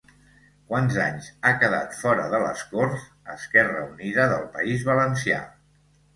Quants 0.69 0.95
anys 1.03 1.27
ha 1.45 1.51
quedat 1.63 1.93
fora 1.97 2.23
de 2.31 2.39
les 2.45 2.65
corts 2.73 3.05
Esquerra 3.35 3.85
Unida 3.93 4.27
del 4.35 4.49
País 4.59 4.89
Valencià? 4.91 5.41